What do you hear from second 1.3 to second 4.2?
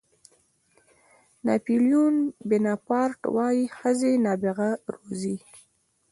ناپلیون بناپارټ وایي ښځې